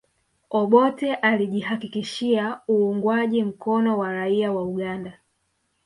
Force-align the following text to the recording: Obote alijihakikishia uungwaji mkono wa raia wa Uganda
Obote 0.49 1.15
alijihakikishia 1.15 2.59
uungwaji 2.69 3.43
mkono 3.43 3.97
wa 3.97 4.13
raia 4.13 4.51
wa 4.51 4.63
Uganda 4.63 5.19